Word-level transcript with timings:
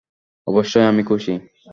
অবশ্যই 0.47 0.85
আমি 0.85 1.03
খুশি। 1.03 1.33